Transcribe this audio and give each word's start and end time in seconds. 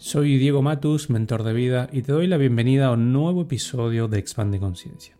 Soy 0.00 0.38
Diego 0.38 0.62
Matus, 0.62 1.10
mentor 1.10 1.42
de 1.42 1.52
vida, 1.52 1.88
y 1.90 2.02
te 2.02 2.12
doy 2.12 2.28
la 2.28 2.36
bienvenida 2.36 2.86
a 2.86 2.92
un 2.92 3.12
nuevo 3.12 3.42
episodio 3.42 4.06
de 4.06 4.20
Expande 4.20 4.60
Conciencia. 4.60 5.16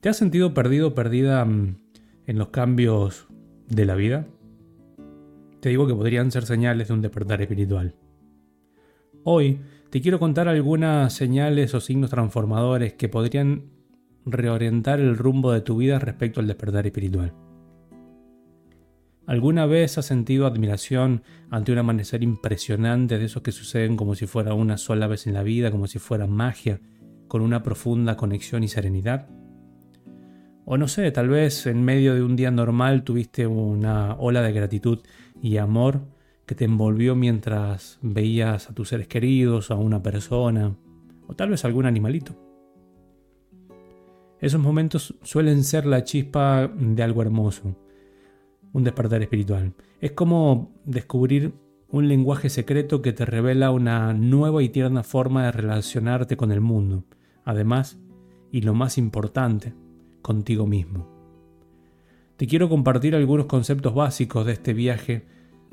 ¿Te 0.00 0.08
has 0.08 0.16
sentido 0.16 0.52
perdido 0.52 0.88
o 0.88 0.94
perdida 0.94 1.44
mm, 1.44 1.76
en 2.26 2.38
los 2.38 2.48
cambios 2.48 3.28
de 3.68 3.84
la 3.84 3.94
vida? 3.94 4.26
Te 5.60 5.68
digo 5.68 5.86
que 5.86 5.94
podrían 5.94 6.32
ser 6.32 6.46
señales 6.46 6.88
de 6.88 6.94
un 6.94 7.00
despertar 7.02 7.42
espiritual. 7.42 7.94
Hoy 9.22 9.60
te 9.88 10.00
quiero 10.00 10.18
contar 10.18 10.48
algunas 10.48 11.12
señales 11.12 11.74
o 11.74 11.80
signos 11.80 12.10
transformadores 12.10 12.94
que 12.94 13.08
podrían 13.08 13.70
reorientar 14.26 14.98
el 14.98 15.16
rumbo 15.16 15.52
de 15.52 15.60
tu 15.60 15.76
vida 15.76 16.00
respecto 16.00 16.40
al 16.40 16.48
despertar 16.48 16.86
espiritual. 16.88 17.32
¿Alguna 19.26 19.64
vez 19.64 19.96
has 19.96 20.04
sentido 20.04 20.46
admiración 20.46 21.22
ante 21.48 21.72
un 21.72 21.78
amanecer 21.78 22.22
impresionante 22.22 23.18
de 23.18 23.24
esos 23.24 23.42
que 23.42 23.52
suceden 23.52 23.96
como 23.96 24.14
si 24.14 24.26
fuera 24.26 24.52
una 24.52 24.76
sola 24.76 25.06
vez 25.06 25.26
en 25.26 25.32
la 25.32 25.42
vida, 25.42 25.70
como 25.70 25.86
si 25.86 25.98
fuera 25.98 26.26
magia, 26.26 26.80
con 27.26 27.40
una 27.40 27.62
profunda 27.62 28.18
conexión 28.18 28.64
y 28.64 28.68
serenidad? 28.68 29.28
O 30.66 30.76
no 30.76 30.88
sé, 30.88 31.10
tal 31.10 31.28
vez 31.28 31.66
en 31.66 31.82
medio 31.82 32.14
de 32.14 32.22
un 32.22 32.36
día 32.36 32.50
normal 32.50 33.02
tuviste 33.02 33.46
una 33.46 34.14
ola 34.16 34.42
de 34.42 34.52
gratitud 34.52 35.00
y 35.40 35.56
amor 35.56 36.02
que 36.44 36.54
te 36.54 36.66
envolvió 36.66 37.16
mientras 37.16 37.98
veías 38.02 38.68
a 38.68 38.74
tus 38.74 38.90
seres 38.90 39.08
queridos, 39.08 39.70
a 39.70 39.76
una 39.76 40.02
persona, 40.02 40.76
o 41.26 41.34
tal 41.34 41.48
vez 41.48 41.64
algún 41.64 41.86
animalito. 41.86 42.34
Esos 44.38 44.60
momentos 44.60 45.14
suelen 45.22 45.64
ser 45.64 45.86
la 45.86 46.04
chispa 46.04 46.68
de 46.68 47.02
algo 47.02 47.22
hermoso 47.22 47.74
un 48.74 48.84
despertar 48.84 49.22
espiritual. 49.22 49.72
Es 50.00 50.12
como 50.12 50.74
descubrir 50.84 51.54
un 51.88 52.08
lenguaje 52.08 52.50
secreto 52.50 53.00
que 53.00 53.12
te 53.12 53.24
revela 53.24 53.70
una 53.70 54.12
nueva 54.12 54.62
y 54.62 54.68
tierna 54.68 55.04
forma 55.04 55.44
de 55.44 55.52
relacionarte 55.52 56.36
con 56.36 56.50
el 56.50 56.60
mundo. 56.60 57.04
Además, 57.44 57.98
y 58.50 58.62
lo 58.62 58.74
más 58.74 58.98
importante, 58.98 59.74
contigo 60.22 60.66
mismo. 60.66 61.08
Te 62.36 62.48
quiero 62.48 62.68
compartir 62.68 63.14
algunos 63.14 63.46
conceptos 63.46 63.94
básicos 63.94 64.44
de 64.44 64.54
este 64.54 64.74
viaje 64.74 65.24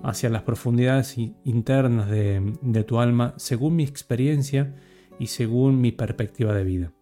hacia 0.03 0.29
las 0.29 0.43
profundidades 0.43 1.17
internas 1.43 2.07
de, 2.07 2.53
de, 2.61 2.83
tu 2.83 2.99
alma 2.99 3.33
según 3.37 3.77
mi 3.77 3.83
experiencia 3.83 4.75
y 5.17 5.27
según 5.27 5.81
mi 5.81 5.91
perspectiva 5.91 6.53
de 6.53 6.63
vida. 6.63 6.93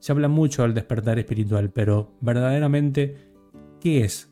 Se 0.00 0.10
habla 0.10 0.26
mucho 0.26 0.62
del 0.62 0.74
despertar 0.74 1.20
espiritual, 1.20 1.70
pero 1.70 2.12
verdaderamente, 2.20 3.34
¿qué 3.80 4.04
es 4.04 4.31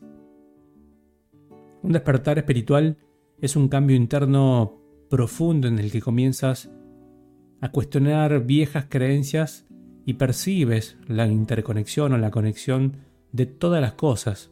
un 1.83 1.91
despertar 1.91 2.37
espiritual 2.37 2.97
es 3.39 3.55
un 3.55 3.67
cambio 3.67 3.95
interno 3.95 4.79
profundo 5.09 5.67
en 5.67 5.79
el 5.79 5.91
que 5.91 6.01
comienzas 6.01 6.71
a 7.59 7.71
cuestionar 7.71 8.45
viejas 8.45 8.85
creencias 8.89 9.67
y 10.05 10.13
percibes 10.13 10.97
la 11.07 11.27
interconexión 11.27 12.13
o 12.13 12.17
la 12.17 12.31
conexión 12.31 12.97
de 13.31 13.45
todas 13.45 13.81
las 13.81 13.93
cosas 13.93 14.51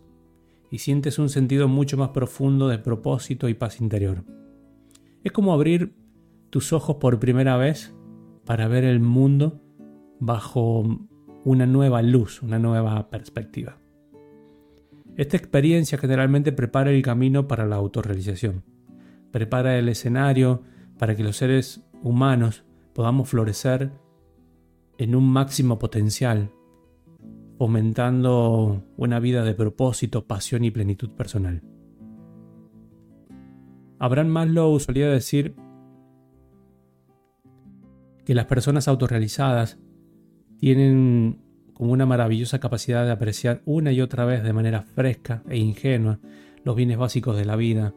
y 0.71 0.79
sientes 0.79 1.17
un 1.17 1.29
sentido 1.29 1.67
mucho 1.67 1.97
más 1.97 2.09
profundo 2.09 2.67
de 2.67 2.77
propósito 2.77 3.49
y 3.49 3.55
paz 3.55 3.81
interior. 3.81 4.23
Es 5.23 5.31
como 5.31 5.53
abrir 5.53 5.95
tus 6.49 6.73
ojos 6.73 6.97
por 6.97 7.19
primera 7.19 7.57
vez 7.57 7.93
para 8.45 8.67
ver 8.67 8.83
el 8.83 8.99
mundo 8.99 9.61
bajo 10.19 10.83
una 11.43 11.65
nueva 11.65 12.01
luz, 12.01 12.41
una 12.41 12.59
nueva 12.59 13.09
perspectiva. 13.09 13.79
Esta 15.19 15.35
experiencia 15.35 15.97
generalmente 15.97 16.53
prepara 16.53 16.91
el 16.91 17.01
camino 17.01 17.45
para 17.45 17.65
la 17.65 17.75
autorrealización, 17.75 18.63
prepara 19.31 19.77
el 19.77 19.89
escenario 19.89 20.63
para 20.97 21.13
que 21.13 21.25
los 21.25 21.35
seres 21.35 21.83
humanos 22.01 22.63
podamos 22.93 23.27
florecer 23.27 23.91
en 24.97 25.15
un 25.15 25.29
máximo 25.29 25.77
potencial, 25.77 26.53
fomentando 27.57 28.85
una 28.95 29.19
vida 29.19 29.43
de 29.43 29.53
propósito, 29.55 30.25
pasión 30.25 30.63
y 30.63 30.71
plenitud 30.71 31.09
personal. 31.09 31.63
Abraham 33.99 34.29
Maslow 34.29 34.79
solía 34.79 35.09
decir 35.09 35.53
que 38.23 38.35
las 38.35 38.45
personas 38.45 38.87
autorrealizadas 38.87 39.79
tienen 40.59 41.41
con 41.79 41.91
una 41.91 42.05
maravillosa 42.05 42.59
capacidad 42.59 43.05
de 43.05 43.11
apreciar 43.11 43.61
una 43.63 43.93
y 43.93 44.01
otra 44.01 44.25
vez 44.25 44.43
de 44.43 44.51
manera 44.51 44.81
fresca 44.81 45.43
e 45.47 45.57
ingenua 45.57 46.19
los 46.65 46.75
bienes 46.75 46.97
básicos 46.97 47.37
de 47.37 47.45
la 47.45 47.55
vida, 47.55 47.95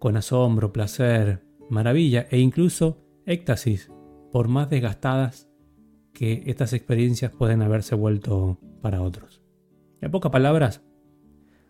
con 0.00 0.16
asombro, 0.16 0.72
placer, 0.72 1.44
maravilla 1.70 2.26
e 2.28 2.40
incluso 2.40 2.98
éxtasis, 3.24 3.92
por 4.32 4.48
más 4.48 4.68
desgastadas 4.68 5.48
que 6.12 6.42
estas 6.46 6.72
experiencias 6.72 7.30
pueden 7.30 7.62
haberse 7.62 7.94
vuelto 7.94 8.58
para 8.80 9.00
otros. 9.00 9.44
En 10.00 10.10
pocas 10.10 10.32
palabras, 10.32 10.82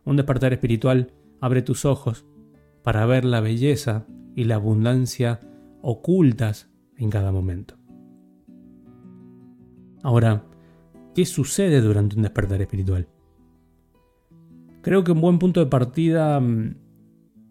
un 0.07 0.17
despertar 0.17 0.55
espiritual 0.55 1.13
abre 1.43 1.61
tus 1.61 1.85
ojos 1.85 2.25
para 2.83 3.05
ver 3.05 3.27
la 3.27 3.41
belleza 3.41 4.07
y 4.35 4.45
la 4.45 4.55
abundancia 4.55 5.41
ocultas 5.83 6.71
en 6.97 7.11
cada 7.11 7.33
momento. 7.33 7.77
Ahora, 10.03 10.47
¿Qué 11.15 11.27
sucede 11.27 11.83
durante 11.83 12.17
un 12.17 12.23
despertar 12.23 12.63
espiritual? 12.63 13.07
Creo 14.81 15.05
que 15.05 15.13
un 15.13 15.21
buen 15.21 15.39
punto 15.39 15.61
de 15.61 15.67
partida 15.67 16.41
mm, 16.41 16.75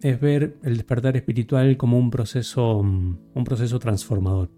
es 0.01 0.19
ver 0.19 0.57
el 0.63 0.77
despertar 0.77 1.15
espiritual 1.15 1.77
como 1.77 1.99
un 1.99 2.09
proceso, 2.09 2.81
mm, 2.81 3.17
un 3.35 3.43
proceso 3.43 3.77
transformador. 3.77 4.49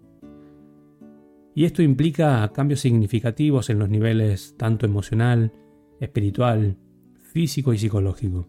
Y 1.54 1.66
esto 1.66 1.82
implica 1.82 2.50
cambios 2.52 2.80
significativos 2.80 3.68
en 3.68 3.78
los 3.78 3.90
niveles 3.90 4.56
tanto 4.56 4.86
emocional, 4.86 5.52
espiritual, 6.00 6.78
físico 7.22 7.74
y 7.74 7.78
psicológico. 7.78 8.48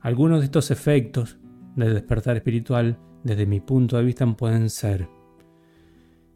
Algunos 0.00 0.40
de 0.40 0.44
estos 0.44 0.70
efectos 0.70 1.38
del 1.76 1.94
despertar 1.94 2.36
espiritual, 2.36 2.98
desde 3.24 3.46
mi 3.46 3.60
punto 3.60 3.96
de 3.96 4.04
vista, 4.04 4.26
pueden 4.36 4.68
ser 4.68 5.08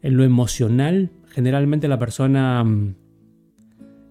en 0.01 0.17
lo 0.17 0.23
emocional, 0.23 1.11
generalmente 1.35 1.89
la 1.89 1.99
persona 1.99 2.63
mm, 2.63 2.95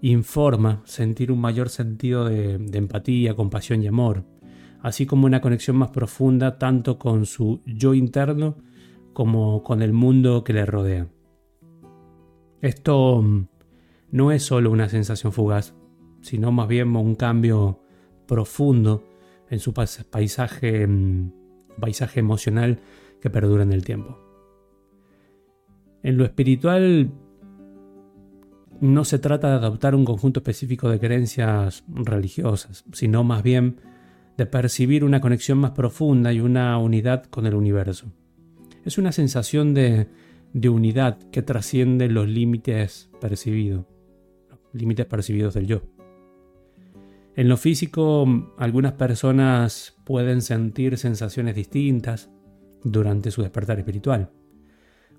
informa 0.03 0.83
sentir 0.85 1.33
un 1.33 1.41
mayor 1.41 1.71
sentido 1.71 2.27
de, 2.27 2.57
empatía, 2.75 3.35
compasión 3.35 3.83
y 3.83 3.87
amor, 3.87 4.27
así 4.83 5.07
como 5.07 5.25
una 5.25 5.41
conexión 5.41 5.77
más 5.77 5.89
profunda 5.89 6.59
tanto 6.59 6.99
con 6.99 7.25
su 7.25 7.63
yo 7.65 7.95
interno 7.95 8.59
como 9.15 9.63
con 9.63 9.81
el 9.81 9.95
mundo 9.95 10.45
que 10.45 10.53
le 10.53 10.67
rodea. 10.67 11.09
Esto 12.61 13.23
mm, 13.23 13.47
no 14.11 14.31
es 14.31 14.43
solo 14.43 14.71
una 14.71 14.91
sensación 14.91 15.33
fugaz, 15.33 15.75
sino 16.21 16.53
más 16.53 16.69
bien 16.69 16.95
un 16.95 17.15
cambio 17.15 17.81
profundo 18.27 19.03
en 19.49 19.61
su 19.61 19.71
mm, 19.71 21.31
paisaje 21.81 22.21
emocional 22.21 22.81
que 23.23 23.31
perdura 23.31 23.63
en 23.63 23.73
el 23.73 23.83
tiempo. 23.83 24.24
En 26.05 26.19
lo 26.19 26.25
espiritual 26.27 27.11
no 28.79 29.05
se 29.07 29.19
trata 29.19 29.49
de 29.49 29.55
adoptar 29.55 29.95
un 29.95 30.05
conjunto 30.05 30.41
específico 30.41 30.91
de 30.91 31.01
creencias 31.01 31.83
religiosas, 31.89 32.85
sino 32.93 33.25
más 33.25 33.43
bien 33.43 33.81
de 34.37 34.45
percibir 34.45 35.03
una 35.03 35.23
conexión 35.23 35.57
más 35.57 35.71
profunda 35.71 36.31
y 36.31 36.41
una 36.41 36.77
unidad 36.77 37.25
con 37.25 37.47
el 37.47 37.55
universo. 37.55 38.13
Es 38.85 38.99
una 38.99 39.13
sensación 39.13 39.73
de, 39.73 40.09
unidad 40.69 41.19
que 41.31 41.41
trasciende 41.41 42.11
los 42.11 42.29
límites 42.29 43.09
percibidos, 43.19 43.87
límites 44.75 45.07
percibidos 45.07 45.55
del 45.55 45.67
yo. 45.67 45.83
En 47.35 47.49
lo 47.49 47.57
físico, 47.57 48.27
algunas 48.59 48.93
personas 48.93 49.97
pueden 50.05 50.43
sentir 50.43 50.99
sensaciones 50.99 51.55
distintas 51.55 52.31
durante 52.83 53.31
su 53.31 53.41
despertar 53.41 53.79
espiritual 53.79 54.31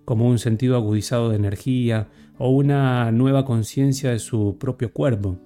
como 0.05 0.27
un 0.27 0.39
sentido 0.39 0.75
agudizado 0.75 1.29
de 1.29 1.35
energía 1.35 2.07
o 2.37 2.49
una 2.49 3.11
nueva 3.11 3.43
conciencia 3.43 4.11
de 4.11 4.19
su 4.19 4.57
propio 4.59 4.93
cuerpo. 4.93 5.37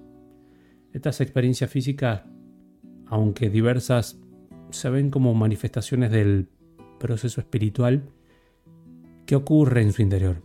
Estas 0.92 1.20
experiencias 1.20 1.70
físicas, 1.70 2.22
aunque 3.06 3.48
diversas, 3.48 4.20
se 4.70 4.90
ven 4.90 5.10
como 5.10 5.34
manifestaciones 5.34 6.10
del 6.10 6.48
proceso 6.98 7.40
espiritual 7.40 8.04
que 9.26 9.34
ocurre 9.34 9.82
en 9.82 9.92
su 9.92 10.02
interior. 10.02 10.42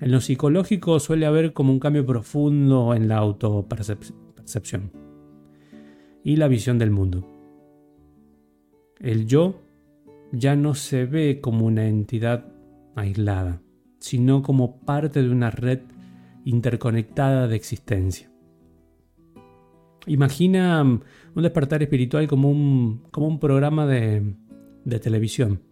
En 0.00 0.12
lo 0.12 0.20
psicológico 0.20 0.98
suele 1.00 1.26
haber 1.26 1.52
como 1.52 1.72
un 1.72 1.80
cambio 1.80 2.06
profundo 2.06 2.94
en 2.94 3.08
la 3.08 3.18
autopercepción 3.18 4.92
y 6.22 6.36
la 6.36 6.48
visión 6.48 6.78
del 6.78 6.90
mundo. 6.90 7.28
El 9.00 9.26
yo 9.26 9.60
ya 10.32 10.56
no 10.56 10.74
se 10.74 11.04
ve 11.04 11.40
como 11.40 11.66
una 11.66 11.86
entidad 11.86 12.57
aislada, 13.00 13.62
sino 13.98 14.42
como 14.42 14.80
parte 14.80 15.22
de 15.22 15.30
una 15.30 15.50
red 15.50 15.80
interconectada 16.44 17.48
de 17.48 17.56
existencia. 17.56 18.30
Imagina 20.06 20.80
um, 20.82 21.00
un 21.34 21.42
despertar 21.42 21.82
espiritual 21.82 22.26
como 22.28 22.50
un, 22.50 23.04
como 23.10 23.26
un 23.26 23.38
programa 23.38 23.86
de, 23.86 24.34
de 24.84 24.98
televisión. 25.00 25.62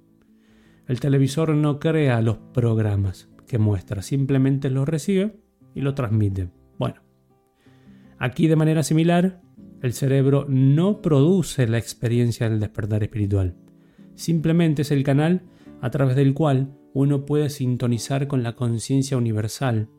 El 0.86 1.00
televisor 1.00 1.54
no 1.54 1.78
crea 1.80 2.20
los 2.20 2.36
programas 2.52 3.28
que 3.46 3.58
muestra, 3.58 4.02
simplemente 4.02 4.70
los 4.70 4.88
recibe 4.88 5.40
y 5.74 5.80
lo 5.80 5.94
transmite. 5.94 6.50
Bueno, 6.78 6.96
aquí 8.18 8.46
de 8.46 8.56
manera 8.56 8.82
similar, 8.82 9.40
el 9.82 9.92
cerebro 9.92 10.46
no 10.48 11.00
produce 11.00 11.66
la 11.66 11.78
experiencia 11.78 12.48
del 12.48 12.60
despertar 12.60 13.02
espiritual. 13.02 13.56
Simplemente 14.14 14.82
es 14.82 14.90
el 14.90 15.02
canal 15.02 15.42
a 15.80 15.90
través 15.90 16.16
del 16.16 16.34
cual 16.34 16.76
uno 16.96 17.26
puede 17.26 17.50
sintonizar 17.50 18.26
con 18.26 18.42
la 18.42 18.56
conciencia 18.56 19.18
universal. 19.18 19.90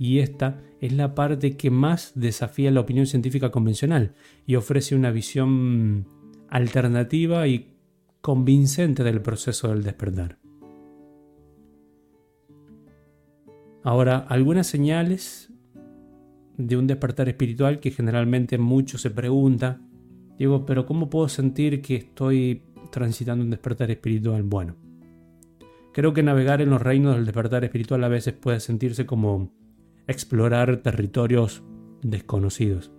Y 0.00 0.18
esta 0.18 0.60
es 0.80 0.92
la 0.92 1.14
parte 1.14 1.56
que 1.56 1.70
más 1.70 2.10
desafía 2.16 2.72
la 2.72 2.80
opinión 2.80 3.06
científica 3.06 3.52
convencional 3.52 4.14
y 4.46 4.56
ofrece 4.56 4.96
una 4.96 5.12
visión 5.12 6.08
alternativa 6.48 7.46
y 7.46 7.76
convincente 8.20 9.04
del 9.04 9.22
proceso 9.22 9.68
del 9.68 9.84
despertar. 9.84 10.38
Ahora, 13.84 14.18
algunas 14.18 14.66
señales 14.66 15.52
de 16.56 16.76
un 16.76 16.88
despertar 16.88 17.28
espiritual 17.28 17.78
que 17.78 17.92
generalmente 17.92 18.58
mucho 18.58 18.98
se 18.98 19.10
pregunta, 19.10 19.80
digo, 20.36 20.66
pero 20.66 20.84
¿cómo 20.84 21.10
puedo 21.10 21.28
sentir 21.28 21.80
que 21.80 21.94
estoy 21.94 22.64
transitando 22.90 23.44
un 23.44 23.50
despertar 23.50 23.92
espiritual? 23.92 24.42
Bueno, 24.42 24.89
creo 25.92 26.12
que 26.12 26.22
navegar 26.22 26.60
en 26.60 26.70
los 26.70 26.80
reinos 26.80 27.16
del 27.16 27.26
despertar 27.26 27.64
espiritual 27.64 28.04
a 28.04 28.08
veces 28.08 28.34
puede 28.34 28.60
sentirse 28.60 29.06
como 29.06 29.52
explorar 30.06 30.78
territorios 30.78 31.62
desconocidos. 32.02 32.92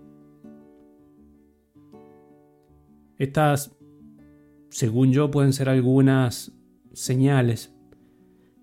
Estas, 3.18 3.76
según 4.70 5.12
yo, 5.12 5.30
pueden 5.30 5.52
ser 5.52 5.68
algunas 5.68 6.52
señales 6.92 7.74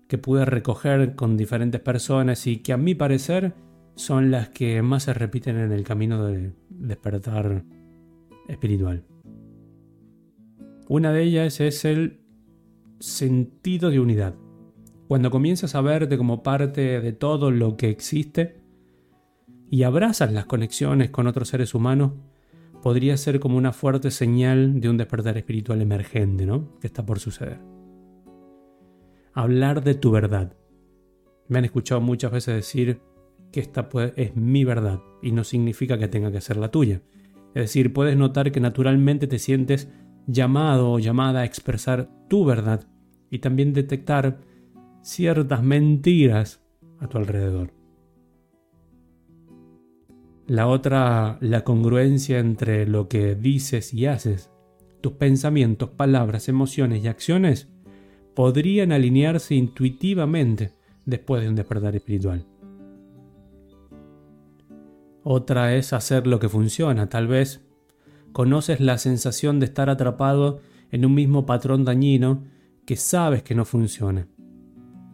que 0.08 0.18
pude 0.18 0.44
recoger 0.44 1.14
con 1.14 1.36
diferentes 1.36 1.80
personas 1.80 2.46
y 2.46 2.58
que 2.58 2.72
a 2.72 2.76
mi 2.76 2.94
parecer 2.94 3.54
son 3.94 4.30
las 4.30 4.48
que 4.48 4.82
más 4.82 5.04
se 5.04 5.14
repiten 5.14 5.56
en 5.56 5.72
el 5.72 5.84
camino 5.84 6.24
de 6.26 6.52
despertar 6.68 7.64
espiritual. 8.48 9.04
Una 10.88 11.12
de 11.12 11.22
ellas 11.22 11.60
es 11.60 11.84
el 11.84 12.19
sentido 13.00 13.90
de 13.90 13.98
unidad. 13.98 14.34
Cuando 15.08 15.30
comienzas 15.30 15.74
a 15.74 15.80
verte 15.80 16.16
como 16.16 16.42
parte 16.42 17.00
de 17.00 17.12
todo 17.12 17.50
lo 17.50 17.76
que 17.76 17.88
existe 17.88 18.60
y 19.68 19.82
abrazas 19.82 20.32
las 20.32 20.46
conexiones 20.46 21.10
con 21.10 21.26
otros 21.26 21.48
seres 21.48 21.74
humanos, 21.74 22.12
podría 22.82 23.16
ser 23.16 23.40
como 23.40 23.56
una 23.56 23.72
fuerte 23.72 24.10
señal 24.10 24.80
de 24.80 24.88
un 24.88 24.96
despertar 24.96 25.36
espiritual 25.36 25.80
emergente, 25.82 26.46
¿no? 26.46 26.78
Que 26.80 26.86
está 26.86 27.04
por 27.04 27.18
suceder. 27.18 27.58
Hablar 29.32 29.82
de 29.82 29.94
tu 29.94 30.10
verdad. 30.10 30.56
Me 31.48 31.58
han 31.58 31.64
escuchado 31.64 32.00
muchas 32.00 32.30
veces 32.30 32.54
decir 32.54 33.00
que 33.50 33.60
esta 33.60 33.88
es 34.16 34.36
mi 34.36 34.64
verdad 34.64 35.00
y 35.22 35.32
no 35.32 35.42
significa 35.42 35.98
que 35.98 36.08
tenga 36.08 36.30
que 36.30 36.40
ser 36.40 36.56
la 36.56 36.70
tuya. 36.70 37.02
Es 37.54 37.62
decir, 37.62 37.92
puedes 37.92 38.16
notar 38.16 38.52
que 38.52 38.60
naturalmente 38.60 39.26
te 39.26 39.38
sientes 39.40 39.88
llamado 40.26 40.92
o 40.92 40.98
llamada 40.98 41.40
a 41.40 41.44
expresar 41.44 42.10
tu 42.28 42.44
verdad 42.44 42.86
y 43.30 43.38
también 43.38 43.72
detectar 43.72 44.40
ciertas 45.02 45.62
mentiras 45.62 46.62
a 46.98 47.08
tu 47.08 47.18
alrededor. 47.18 47.72
La 50.46 50.66
otra, 50.66 51.38
la 51.40 51.62
congruencia 51.62 52.40
entre 52.40 52.86
lo 52.86 53.08
que 53.08 53.36
dices 53.36 53.94
y 53.94 54.06
haces. 54.06 54.50
Tus 55.00 55.12
pensamientos, 55.12 55.90
palabras, 55.90 56.48
emociones 56.48 57.04
y 57.04 57.08
acciones 57.08 57.68
podrían 58.34 58.90
alinearse 58.90 59.54
intuitivamente 59.54 60.72
después 61.04 61.42
de 61.42 61.48
un 61.48 61.54
despertar 61.54 61.94
espiritual. 61.94 62.46
Otra 65.22 65.74
es 65.76 65.92
hacer 65.92 66.26
lo 66.26 66.40
que 66.40 66.48
funciona. 66.48 67.08
Tal 67.08 67.28
vez 67.28 67.69
conoces 68.32 68.80
la 68.80 68.98
sensación 68.98 69.60
de 69.60 69.66
estar 69.66 69.90
atrapado 69.90 70.60
en 70.90 71.04
un 71.04 71.14
mismo 71.14 71.46
patrón 71.46 71.84
dañino 71.84 72.44
que 72.86 72.96
sabes 72.96 73.42
que 73.42 73.54
no 73.54 73.64
funciona. 73.64 74.28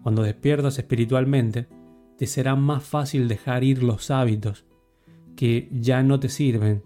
Cuando 0.02 0.22
despiertas 0.22 0.78
espiritualmente, 0.78 1.68
te 2.16 2.26
será 2.26 2.56
más 2.56 2.84
fácil 2.84 3.28
dejar 3.28 3.64
ir 3.64 3.82
los 3.82 4.10
hábitos 4.10 4.64
que 5.36 5.68
ya 5.72 6.02
no 6.02 6.18
te 6.18 6.28
sirven 6.28 6.82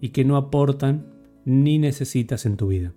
y 0.00 0.08
que 0.08 0.24
no 0.24 0.36
aportan 0.36 1.06
ni 1.44 1.78
necesitas 1.78 2.46
en 2.46 2.56
tu 2.56 2.68
vida. 2.68 2.94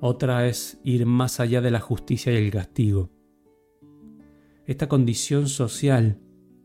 Otra 0.00 0.46
es 0.46 0.78
ir 0.84 1.06
más 1.06 1.40
allá 1.40 1.60
de 1.60 1.70
la 1.70 1.80
justicia 1.80 2.32
y 2.32 2.36
el 2.36 2.50
castigo. 2.50 3.10
Esta 4.66 4.88
condición 4.88 5.48
social 5.48 6.20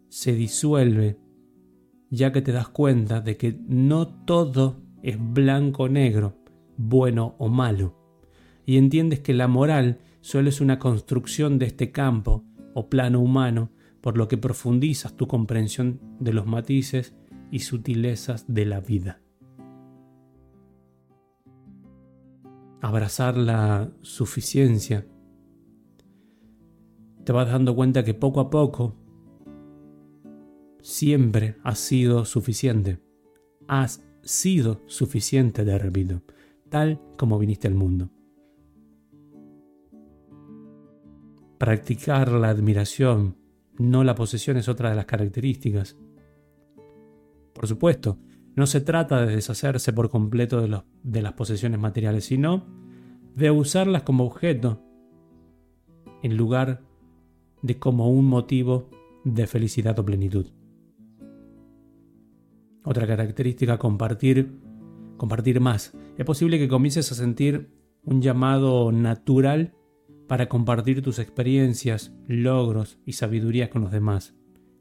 se 0.09 0.33
disuelve 0.33 1.17
ya 2.11 2.31
que 2.31 2.41
te 2.41 2.51
das 2.51 2.67
cuenta 2.67 3.21
de 3.21 3.37
que 3.37 3.57
no 3.67 4.07
todo 4.07 4.81
es 5.01 5.17
blanco 5.17 5.83
o 5.83 5.89
negro, 5.89 6.35
bueno 6.77 7.35
o 7.39 7.47
malo, 7.47 7.95
y 8.65 8.77
entiendes 8.77 9.21
que 9.21 9.33
la 9.33 9.47
moral 9.47 9.99
solo 10.19 10.49
es 10.49 10.61
una 10.61 10.77
construcción 10.77 11.57
de 11.57 11.65
este 11.65 11.91
campo 11.91 12.43
o 12.75 12.89
plano 12.89 13.21
humano, 13.21 13.71
por 14.01 14.17
lo 14.17 14.27
que 14.27 14.37
profundizas 14.37 15.15
tu 15.15 15.27
comprensión 15.27 15.99
de 16.19 16.33
los 16.33 16.45
matices 16.45 17.15
y 17.49 17.59
sutilezas 17.59 18.45
de 18.53 18.65
la 18.65 18.81
vida. 18.81 19.21
Abrazar 22.81 23.37
la 23.37 23.91
suficiencia. 24.01 25.07
Te 27.23 27.31
vas 27.31 27.47
dando 27.49 27.75
cuenta 27.75 28.03
que 28.03 28.15
poco 28.15 28.39
a 28.39 28.49
poco 28.49 29.00
siempre 30.81 31.55
has 31.63 31.79
sido 31.79 32.25
suficiente. 32.25 32.99
Has 33.67 34.03
sido 34.23 34.81
suficiente, 34.87 35.63
te 35.63 35.77
repito, 35.77 36.21
tal 36.69 37.01
como 37.17 37.39
viniste 37.39 37.67
al 37.67 37.75
mundo. 37.75 38.09
Practicar 41.57 42.31
la 42.31 42.49
admiración, 42.49 43.37
no 43.77 44.03
la 44.03 44.15
posesión, 44.15 44.57
es 44.57 44.67
otra 44.67 44.89
de 44.89 44.95
las 44.95 45.05
características. 45.05 45.97
Por 47.53 47.67
supuesto, 47.67 48.17
no 48.55 48.65
se 48.65 48.81
trata 48.81 49.25
de 49.25 49.35
deshacerse 49.35 49.93
por 49.93 50.09
completo 50.09 50.61
de, 50.61 50.81
de 51.03 51.21
las 51.21 51.33
posesiones 51.33 51.79
materiales, 51.79 52.25
sino 52.25 52.65
de 53.35 53.51
usarlas 53.51 54.03
como 54.03 54.25
objeto 54.25 54.81
en 56.23 56.35
lugar 56.35 56.81
de 57.61 57.79
como 57.79 58.09
un 58.09 58.25
motivo 58.25 58.89
de 59.23 59.47
felicidad 59.47 59.97
o 59.99 60.05
plenitud. 60.05 60.47
Otra 62.83 63.05
característica, 63.05 63.77
compartir, 63.77 64.51
compartir 65.17 65.59
más. 65.59 65.95
Es 66.17 66.25
posible 66.25 66.57
que 66.57 66.67
comiences 66.67 67.11
a 67.11 67.15
sentir 67.15 67.69
un 68.03 68.21
llamado 68.21 68.91
natural 68.91 69.75
para 70.27 70.49
compartir 70.49 71.01
tus 71.01 71.19
experiencias, 71.19 72.13
logros 72.27 72.97
y 73.05 73.13
sabiduría 73.13 73.69
con 73.69 73.83
los 73.83 73.91
demás. 73.91 74.35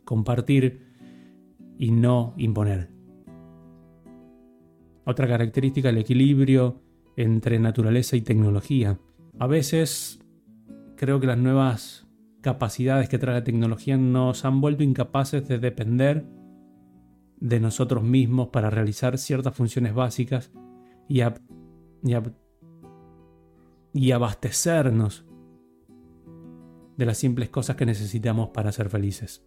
Compartir 0.04 0.86
y 1.78 1.90
no 1.90 2.34
imponer. 2.36 2.90
Otra 5.04 5.26
característica, 5.26 5.90
el 5.90 5.98
equilibrio 5.98 6.82
entre 7.16 7.58
naturaleza 7.58 8.16
y 8.16 8.22
tecnología. 8.22 8.98
A 9.38 9.46
veces 9.46 10.20
creo 10.96 11.20
que 11.20 11.26
las 11.26 11.38
nuevas 11.38 12.06
capacidades 12.40 13.08
que 13.08 13.18
trae 13.18 13.34
la 13.34 13.44
tecnología 13.44 13.96
nos 13.96 14.44
han 14.44 14.60
vuelto 14.60 14.82
incapaces 14.82 15.46
de 15.48 15.58
depender 15.58 16.26
de 17.40 17.58
nosotros 17.58 18.04
mismos 18.04 18.48
para 18.48 18.70
realizar 18.70 19.18
ciertas 19.18 19.56
funciones 19.56 19.94
básicas 19.94 20.52
y, 21.08 21.20
y 23.92 24.10
abastecernos 24.12 25.24
de 26.96 27.06
las 27.06 27.18
simples 27.18 27.48
cosas 27.48 27.76
que 27.76 27.86
necesitamos 27.86 28.50
para 28.50 28.72
ser 28.72 28.90
felices. 28.90 29.42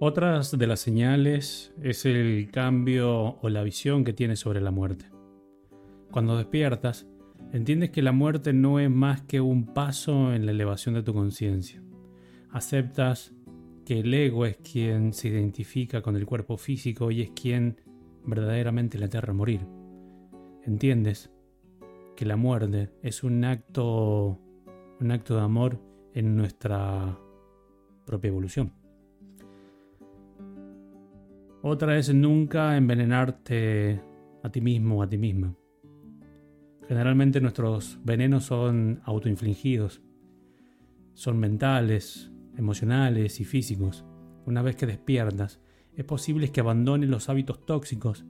Otras 0.00 0.56
de 0.56 0.66
las 0.68 0.78
señales 0.78 1.74
es 1.82 2.04
el 2.04 2.50
cambio 2.52 3.38
o 3.40 3.48
la 3.48 3.64
visión 3.64 4.04
que 4.04 4.12
tienes 4.12 4.38
sobre 4.38 4.60
la 4.60 4.70
muerte. 4.70 5.06
Cuando 6.12 6.36
despiertas, 6.36 7.08
entiendes 7.52 7.90
que 7.90 8.02
la 8.02 8.12
muerte 8.12 8.52
no 8.52 8.78
es 8.78 8.90
más 8.90 9.22
que 9.22 9.40
un 9.40 9.74
paso 9.74 10.32
en 10.32 10.46
la 10.46 10.52
elevación 10.52 10.94
de 10.94 11.02
tu 11.02 11.14
conciencia. 11.14 11.82
Aceptas 12.50 13.34
que 13.88 14.00
el 14.00 14.12
ego 14.12 14.44
es 14.44 14.58
quien 14.58 15.14
se 15.14 15.28
identifica 15.28 16.02
con 16.02 16.14
el 16.14 16.26
cuerpo 16.26 16.58
físico 16.58 17.10
y 17.10 17.22
es 17.22 17.30
quien 17.30 17.80
verdaderamente 18.26 18.98
le 18.98 19.06
aterra 19.06 19.32
morir. 19.32 19.62
Entiendes 20.62 21.32
que 22.14 22.26
la 22.26 22.36
muerte 22.36 22.90
es 23.02 23.24
un 23.24 23.42
acto, 23.46 24.38
un 25.00 25.10
acto 25.10 25.36
de 25.36 25.40
amor 25.40 25.80
en 26.12 26.36
nuestra 26.36 27.18
propia 28.04 28.28
evolución. 28.28 28.74
Otra 31.62 31.96
es 31.96 32.12
nunca 32.12 32.76
envenenarte 32.76 34.02
a 34.42 34.50
ti 34.50 34.60
mismo 34.60 34.98
o 34.98 35.02
a 35.02 35.08
ti 35.08 35.16
misma. 35.16 35.54
Generalmente 36.86 37.40
nuestros 37.40 37.98
venenos 38.04 38.44
son 38.44 39.00
autoinfligidos, 39.06 40.02
son 41.14 41.38
mentales, 41.38 42.30
emocionales 42.58 43.40
y 43.40 43.44
físicos. 43.44 44.04
Una 44.44 44.62
vez 44.62 44.76
que 44.76 44.86
despiertas, 44.86 45.60
es 45.94 46.04
posible 46.04 46.50
que 46.50 46.60
abandones 46.60 47.08
los 47.08 47.28
hábitos 47.28 47.64
tóxicos 47.64 48.24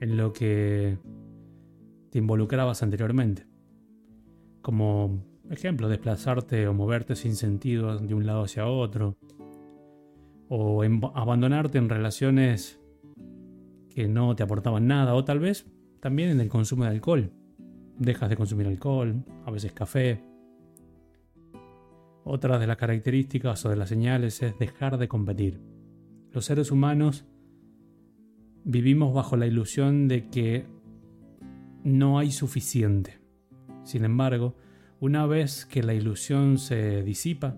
en 0.00 0.16
lo 0.16 0.32
que 0.32 0.98
te 2.10 2.18
involucrabas 2.18 2.82
anteriormente. 2.82 3.46
Como 4.60 5.24
ejemplo, 5.50 5.88
desplazarte 5.88 6.68
o 6.68 6.74
moverte 6.74 7.16
sin 7.16 7.34
sentido 7.34 7.98
de 7.98 8.14
un 8.14 8.26
lado 8.26 8.44
hacia 8.44 8.66
otro. 8.66 9.16
O 10.48 10.82
abandonarte 11.14 11.78
en 11.78 11.88
relaciones 11.88 12.78
que 13.88 14.08
no 14.08 14.36
te 14.36 14.42
aportaban 14.42 14.86
nada. 14.86 15.14
O 15.14 15.24
tal 15.24 15.38
vez 15.38 15.66
también 16.00 16.30
en 16.30 16.40
el 16.40 16.48
consumo 16.48 16.84
de 16.84 16.90
alcohol. 16.90 17.32
Dejas 17.98 18.28
de 18.28 18.36
consumir 18.36 18.66
alcohol, 18.66 19.24
a 19.44 19.50
veces 19.50 19.72
café. 19.72 20.22
Otra 22.24 22.58
de 22.58 22.66
las 22.66 22.76
características 22.76 23.64
o 23.64 23.70
de 23.70 23.76
las 23.76 23.88
señales 23.88 24.42
es 24.42 24.58
dejar 24.58 24.98
de 24.98 25.08
competir. 25.08 25.60
Los 26.30 26.44
seres 26.44 26.70
humanos 26.70 27.24
vivimos 28.64 29.12
bajo 29.12 29.36
la 29.36 29.46
ilusión 29.46 30.08
de 30.08 30.28
que 30.28 30.66
no 31.82 32.18
hay 32.18 32.30
suficiente. 32.30 33.18
Sin 33.84 34.04
embargo, 34.04 34.56
una 35.00 35.26
vez 35.26 35.66
que 35.66 35.82
la 35.82 35.94
ilusión 35.94 36.58
se 36.58 37.02
disipa, 37.02 37.56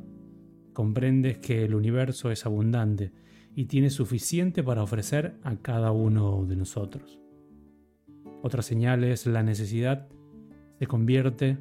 comprendes 0.73 1.39
que 1.39 1.65
el 1.65 1.75
universo 1.75 2.31
es 2.31 2.47
abundante 2.47 3.13
y 3.55 3.67
tiene 3.67 3.91
suficiente 3.91 4.63
para 4.63 4.83
ofrecer 4.83 5.37
a 5.43 5.57
cada 5.57 5.93
uno 5.93 6.47
de 6.47 6.57
nosotros. 6.57 7.21
Otra 8.43 8.63
señal 8.63 9.05
es 9.05 9.27
la 9.27 9.43
necesidad 9.43 10.09
se 10.79 10.87
convierte 10.87 11.59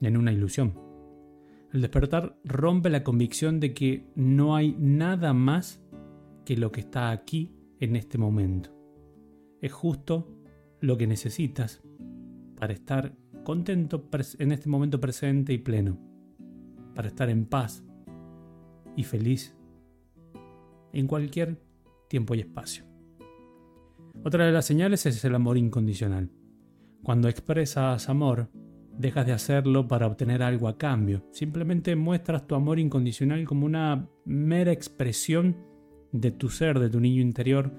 en 0.00 0.16
una 0.16 0.32
ilusión. 0.32 0.89
El 1.72 1.82
despertar 1.82 2.36
rompe 2.44 2.90
la 2.90 3.04
convicción 3.04 3.60
de 3.60 3.74
que 3.74 4.10
no 4.16 4.56
hay 4.56 4.74
nada 4.78 5.32
más 5.32 5.80
que 6.44 6.56
lo 6.56 6.72
que 6.72 6.80
está 6.80 7.10
aquí 7.10 7.54
en 7.78 7.94
este 7.94 8.18
momento. 8.18 8.70
Es 9.60 9.72
justo 9.72 10.28
lo 10.80 10.96
que 10.96 11.06
necesitas 11.06 11.80
para 12.56 12.72
estar 12.72 13.14
contento 13.44 14.08
en 14.38 14.52
este 14.52 14.68
momento 14.68 15.00
presente 15.00 15.52
y 15.52 15.58
pleno, 15.58 15.98
para 16.94 17.08
estar 17.08 17.30
en 17.30 17.46
paz 17.46 17.84
y 18.96 19.04
feliz 19.04 19.56
en 20.92 21.06
cualquier 21.06 21.62
tiempo 22.08 22.34
y 22.34 22.40
espacio. 22.40 22.84
Otra 24.24 24.44
de 24.44 24.52
las 24.52 24.66
señales 24.66 25.06
es 25.06 25.24
el 25.24 25.34
amor 25.34 25.56
incondicional. 25.56 26.30
Cuando 27.02 27.28
expresas 27.28 28.08
amor, 28.08 28.50
dejas 28.98 29.26
de 29.26 29.32
hacerlo 29.32 29.88
para 29.88 30.06
obtener 30.06 30.42
algo 30.42 30.68
a 30.68 30.78
cambio. 30.78 31.24
Simplemente 31.32 31.96
muestras 31.96 32.46
tu 32.46 32.54
amor 32.54 32.78
incondicional 32.78 33.44
como 33.44 33.66
una 33.66 34.08
mera 34.24 34.72
expresión 34.72 35.56
de 36.12 36.30
tu 36.30 36.48
ser, 36.48 36.78
de 36.78 36.90
tu 36.90 37.00
niño 37.00 37.22
interior 37.22 37.72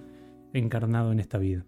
encarnado 0.54 1.12
en 1.12 1.20
esta 1.20 1.38
vida. 1.38 1.66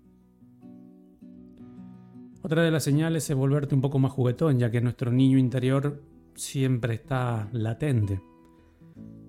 Otra 2.42 2.64
de 2.64 2.72
las 2.72 2.84
señales 2.84 3.30
es 3.30 3.36
volverte 3.36 3.74
un 3.74 3.82
poco 3.82 4.00
más 4.00 4.12
juguetón, 4.12 4.60
ya 4.60 4.70
que 4.70 4.82
nuestro 4.82 5.12
niño 5.12 5.38
interior 5.38 6.04
siempre 6.36 6.96
está 6.96 7.48
latente. 7.54 8.22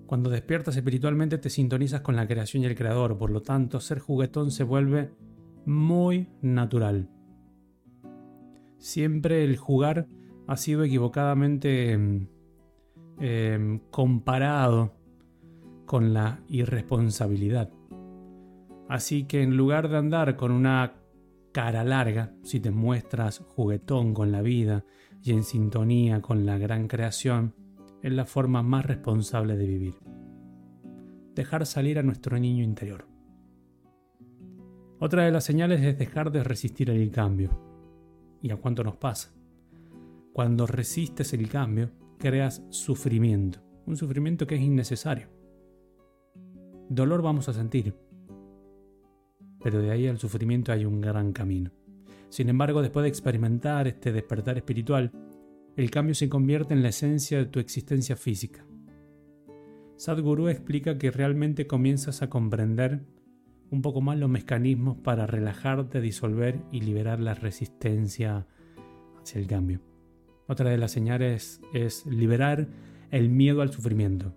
Cuando 0.05 0.29
despiertas 0.29 0.75
espiritualmente 0.75 1.37
te 1.37 1.49
sintonizas 1.49 2.01
con 2.01 2.15
la 2.15 2.27
creación 2.27 2.63
y 2.63 2.65
el 2.65 2.75
creador, 2.75 3.17
por 3.17 3.31
lo 3.31 3.41
tanto 3.41 3.79
ser 3.79 3.99
juguetón 3.99 4.51
se 4.51 4.63
vuelve 4.63 5.11
muy 5.65 6.27
natural. 6.41 7.09
Siempre 8.85 9.43
el 9.43 9.57
jugar 9.57 10.07
ha 10.45 10.57
sido 10.57 10.83
equivocadamente 10.83 11.93
em, 13.19 13.79
comparado 13.89 14.93
con 15.87 16.13
la 16.13 16.43
irresponsabilidad. 16.49 17.71
Así 18.87 19.23
que 19.23 19.41
en 19.41 19.57
lugar 19.57 19.89
de 19.89 19.97
andar 19.97 20.35
con 20.35 20.51
una 20.51 21.01
cara 21.51 21.83
larga, 21.83 22.35
si 22.43 22.59
te 22.59 22.69
muestras 22.69 23.39
juguetón 23.39 24.13
con 24.13 24.31
la 24.31 24.43
vida 24.43 24.85
y 25.23 25.31
en 25.31 25.41
sintonía 25.41 26.21
con 26.21 26.45
la 26.45 26.59
gran 26.59 26.87
creación, 26.87 27.55
es 28.03 28.13
la 28.13 28.25
forma 28.25 28.61
más 28.61 28.85
responsable 28.85 29.57
de 29.57 29.65
vivir. 29.65 29.95
Dejar 31.33 31.65
salir 31.65 31.97
a 31.97 32.03
nuestro 32.03 32.37
niño 32.37 32.63
interior. 32.63 33.07
Otra 34.99 35.25
de 35.25 35.31
las 35.31 35.43
señales 35.43 35.81
es 35.81 35.97
dejar 35.97 36.31
de 36.31 36.43
resistir 36.43 36.91
el 36.91 37.09
cambio. 37.09 37.64
¿Y 38.45 38.51
a 38.51 38.57
cuánto 38.57 38.83
nos 38.83 38.95
pasa? 38.95 39.33
Cuando 40.31 40.67
resistes 40.67 41.33
el 41.33 41.49
cambio, 41.49 41.89
creas 42.19 42.61
sufrimiento, 42.69 43.59
un 43.87 43.97
sufrimiento 43.97 44.45
que 44.45 44.53
es 44.53 44.61
innecesario. 44.61 45.29
Dolor 46.87 47.23
vamos 47.23 47.49
a 47.49 47.53
sentir, 47.53 47.95
pero 49.63 49.81
de 49.81 49.89
ahí 49.89 50.05
al 50.05 50.19
sufrimiento 50.19 50.71
hay 50.71 50.85
un 50.85 51.01
gran 51.01 51.33
camino. 51.33 51.71
Sin 52.29 52.47
embargo, 52.47 52.83
después 52.83 53.01
de 53.01 53.09
experimentar 53.09 53.87
este 53.87 54.11
despertar 54.11 54.57
espiritual, 54.57 55.11
el 55.75 55.89
cambio 55.89 56.13
se 56.13 56.29
convierte 56.29 56.75
en 56.75 56.83
la 56.83 56.89
esencia 56.89 57.39
de 57.39 57.47
tu 57.47 57.59
existencia 57.59 58.15
física. 58.15 58.63
Sadhguru 59.95 60.49
explica 60.49 60.99
que 60.99 61.09
realmente 61.09 61.65
comienzas 61.65 62.21
a 62.21 62.29
comprender 62.29 63.07
un 63.71 63.81
poco 63.81 64.01
más 64.01 64.17
los 64.17 64.29
mecanismos 64.29 64.97
para 64.97 65.27
relajarte, 65.27 66.01
disolver 66.01 66.61
y 66.71 66.81
liberar 66.81 67.19
la 67.19 67.33
resistencia 67.33 68.47
hacia 69.21 69.39
el 69.39 69.47
cambio. 69.47 69.81
Otra 70.47 70.69
de 70.69 70.77
las 70.77 70.91
señales 70.91 71.61
es 71.73 72.05
liberar 72.05 72.67
el 73.11 73.29
miedo 73.29 73.61
al 73.61 73.71
sufrimiento. 73.71 74.35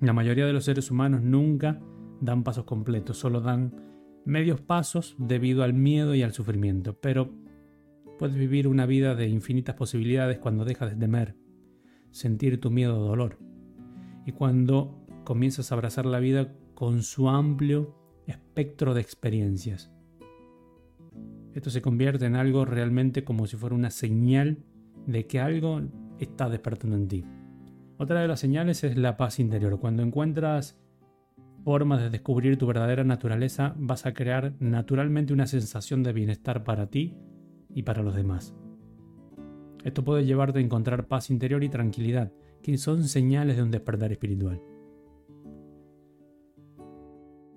La 0.00 0.12
mayoría 0.12 0.46
de 0.46 0.52
los 0.52 0.64
seres 0.64 0.90
humanos 0.90 1.22
nunca 1.22 1.80
dan 2.20 2.42
pasos 2.42 2.64
completos, 2.64 3.18
solo 3.18 3.40
dan 3.40 3.74
medios 4.24 4.60
pasos 4.60 5.14
debido 5.18 5.62
al 5.62 5.74
miedo 5.74 6.14
y 6.14 6.22
al 6.22 6.32
sufrimiento, 6.32 6.98
pero 7.00 7.32
puedes 8.18 8.36
vivir 8.36 8.66
una 8.68 8.86
vida 8.86 9.14
de 9.14 9.28
infinitas 9.28 9.74
posibilidades 9.76 10.38
cuando 10.38 10.64
dejas 10.64 10.90
de 10.90 10.96
temer, 10.96 11.36
sentir 12.10 12.60
tu 12.60 12.70
miedo 12.70 12.98
o 12.98 13.04
dolor, 13.04 13.38
y 14.26 14.32
cuando 14.32 15.04
comienzas 15.24 15.70
a 15.70 15.74
abrazar 15.74 16.06
la 16.06 16.20
vida 16.20 16.52
con 16.74 17.02
su 17.02 17.28
amplio 17.28 17.94
espectro 18.26 18.94
de 18.94 19.00
experiencias. 19.00 19.92
Esto 21.54 21.70
se 21.70 21.82
convierte 21.82 22.26
en 22.26 22.34
algo 22.34 22.64
realmente 22.64 23.24
como 23.24 23.46
si 23.46 23.56
fuera 23.56 23.76
una 23.76 23.90
señal 23.90 24.58
de 25.06 25.26
que 25.26 25.40
algo 25.40 25.82
está 26.18 26.48
despertando 26.48 26.96
en 26.96 27.08
ti. 27.08 27.24
Otra 27.96 28.20
de 28.20 28.28
las 28.28 28.40
señales 28.40 28.82
es 28.82 28.96
la 28.96 29.16
paz 29.16 29.38
interior. 29.38 29.78
Cuando 29.78 30.02
encuentras 30.02 30.76
formas 31.64 32.00
de 32.00 32.10
descubrir 32.10 32.58
tu 32.58 32.66
verdadera 32.66 33.04
naturaleza, 33.04 33.74
vas 33.78 34.04
a 34.04 34.14
crear 34.14 34.54
naturalmente 34.58 35.32
una 35.32 35.46
sensación 35.46 36.02
de 36.02 36.12
bienestar 36.12 36.64
para 36.64 36.90
ti 36.90 37.14
y 37.68 37.84
para 37.84 38.02
los 38.02 38.16
demás. 38.16 38.54
Esto 39.84 40.02
puede 40.02 40.24
llevarte 40.24 40.58
a 40.58 40.62
encontrar 40.62 41.06
paz 41.06 41.30
interior 41.30 41.62
y 41.62 41.68
tranquilidad, 41.68 42.32
que 42.62 42.78
son 42.78 43.04
señales 43.04 43.56
de 43.56 43.62
un 43.62 43.70
despertar 43.70 44.10
espiritual. 44.10 44.60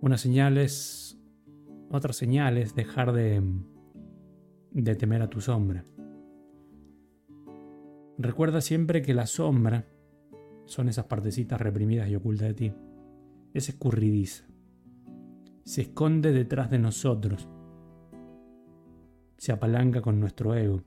Una 0.01 0.18
señal 0.18 0.58
es. 0.58 1.20
Otra 1.89 2.13
señal 2.13 2.58
es 2.58 2.75
dejar 2.75 3.13
de, 3.13 3.42
de 4.72 4.96
temer 4.96 5.22
a 5.22 5.30
tu 5.30 5.39
sombra. 5.39 5.86
Recuerda 8.18 8.62
siempre 8.62 9.01
que 9.01 9.13
la 9.13 9.25
sombra 9.25 9.86
son 10.66 10.89
esas 10.89 11.06
partecitas 11.06 11.62
reprimidas 11.62 12.10
y 12.10 12.16
ocultas 12.16 12.50
de 12.50 12.54
ti 12.54 12.74
es 13.58 13.70
escurridiza. 13.70 14.46
Se 15.63 15.82
esconde 15.82 16.32
detrás 16.32 16.70
de 16.70 16.80
nosotros. 16.80 17.50
Se 19.38 19.51
apalanca 19.51 20.01
con 20.01 20.20
nuestro 20.20 20.56
ego. 20.56 20.84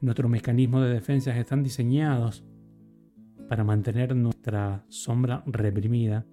Nuestros 0.00 0.30
mecanismos 0.30 0.82
de 0.82 0.90
defensa 0.90 1.36
están 1.36 1.62
diseñados 1.62 2.44
para 3.48 3.64
mantener 3.64 4.14
nuestra 4.14 4.84
sombra 4.88 5.42
reprimida 5.46 6.26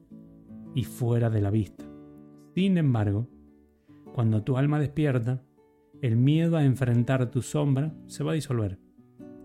y 0.75 0.83
fuera 0.83 1.29
de 1.29 1.41
la 1.41 1.49
vista. 1.49 1.86
Sin 2.57 2.75
embargo, 2.79 3.27
cuando 4.15 4.41
tu 4.41 4.57
alma 4.57 4.79
despierta, 4.79 5.43
el 6.01 6.15
miedo 6.15 6.57
a 6.57 6.63
enfrentar 6.63 7.29
tu 7.29 7.43
sombra 7.43 7.93
se 8.07 8.23
va 8.23 8.31
a 8.31 8.33
disolver 8.33 8.79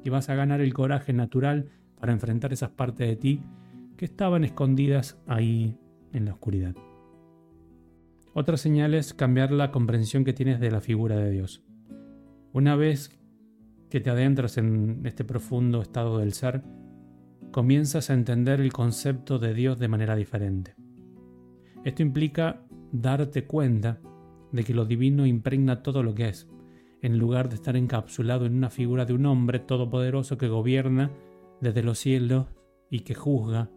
y 0.02 0.08
vas 0.08 0.30
a 0.30 0.34
ganar 0.34 0.62
el 0.62 0.72
coraje 0.72 1.12
natural 1.12 1.68
para 2.00 2.14
enfrentar 2.14 2.54
esas 2.54 2.70
partes 2.70 3.06
de 3.06 3.16
ti 3.16 3.42
que 3.98 4.06
estaban 4.06 4.44
escondidas 4.44 5.20
ahí 5.26 5.78
en 6.14 6.24
la 6.24 6.32
oscuridad. 6.32 6.74
Otra 8.32 8.56
señal 8.56 8.94
es 8.94 9.12
cambiar 9.12 9.52
la 9.52 9.72
comprensión 9.72 10.24
que 10.24 10.32
tienes 10.32 10.58
de 10.58 10.70
la 10.70 10.80
figura 10.80 11.16
de 11.16 11.30
Dios. 11.30 11.62
Una 12.54 12.76
vez 12.76 13.10
que 13.90 14.00
te 14.00 14.08
adentras 14.08 14.56
en 14.56 15.02
este 15.04 15.22
profundo 15.22 15.82
estado 15.82 16.16
del 16.16 16.32
ser, 16.32 16.62
comienzas 17.50 18.08
a 18.08 18.14
entender 18.14 18.62
el 18.62 18.72
concepto 18.72 19.38
de 19.38 19.52
Dios 19.52 19.78
de 19.78 19.88
manera 19.88 20.16
diferente. 20.16 20.76
Esto 21.84 22.00
implica 22.00 22.62
darte 22.92 23.46
cuenta 23.46 24.00
de 24.52 24.64
que 24.64 24.74
lo 24.74 24.84
divino 24.84 25.26
impregna 25.26 25.82
todo 25.82 26.02
lo 26.02 26.14
que 26.14 26.28
es, 26.28 26.48
en 27.00 27.18
lugar 27.18 27.48
de 27.48 27.56
estar 27.56 27.76
encapsulado 27.76 28.46
en 28.46 28.54
una 28.54 28.70
figura 28.70 29.04
de 29.04 29.14
un 29.14 29.26
hombre 29.26 29.58
todopoderoso 29.58 30.38
que 30.38 30.48
gobierna 30.48 31.10
desde 31.60 31.82
los 31.82 31.98
cielos 31.98 32.46
y 32.90 33.00
que 33.00 33.14
juzga 33.14 33.70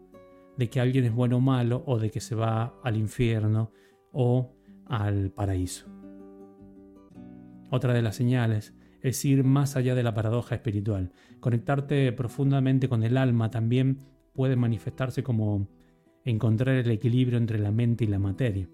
de 0.57 0.69
que 0.69 0.79
alguien 0.79 1.05
es 1.05 1.13
bueno 1.13 1.37
o 1.37 1.41
malo 1.41 1.83
o 1.87 1.97
de 1.97 2.11
que 2.11 2.19
se 2.19 2.35
va 2.35 2.75
al 2.83 2.97
infierno 2.97 3.71
o 4.11 4.53
al 4.85 5.31
paraíso. 5.31 5.87
Otra 7.71 7.93
de 7.93 8.01
las 8.01 8.15
señales 8.15 8.75
es 9.01 9.23
ir 9.25 9.43
más 9.43 9.75
allá 9.75 9.95
de 9.95 10.03
la 10.03 10.13
paradoja 10.13 10.55
espiritual. 10.55 11.11
Conectarte 11.39 12.11
profundamente 12.11 12.87
con 12.89 13.03
el 13.03 13.17
alma 13.17 13.49
también 13.49 13.99
puede 14.33 14.55
manifestarse 14.55 15.23
como 15.23 15.67
encontrar 16.23 16.75
el 16.75 16.91
equilibrio 16.91 17.37
entre 17.37 17.59
la 17.59 17.71
mente 17.71 18.03
y 18.03 18.07
la 18.07 18.19
materia. 18.19 18.67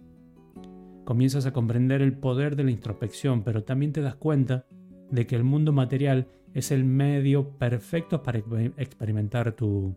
Comienzas 1.06 1.46
a 1.46 1.54
comprender 1.54 2.02
el 2.02 2.18
poder 2.18 2.56
de 2.56 2.64
la 2.64 2.72
introspección, 2.72 3.44
pero 3.44 3.64
también 3.64 3.92
te 3.92 4.02
das 4.02 4.16
cuenta 4.16 4.66
de 5.10 5.28
que 5.28 5.36
el 5.36 5.44
mundo 5.44 5.74
material 5.74 6.28
es 6.54 6.72
el 6.72 6.84
medio 6.84 7.58
perfecto 7.58 8.24
para 8.24 8.40
experimentar 8.78 9.54
tu, 9.54 9.96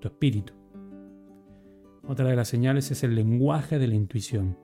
tu 0.00 0.08
espíritu. 0.08 0.52
Otra 2.06 2.28
de 2.28 2.36
las 2.36 2.48
señales 2.48 2.90
es 2.90 3.02
el 3.02 3.14
lenguaje 3.14 3.78
de 3.78 3.86
la 3.86 3.94
intuición. 3.94 4.58